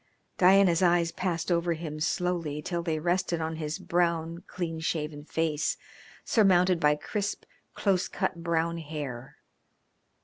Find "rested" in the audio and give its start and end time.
2.97-3.39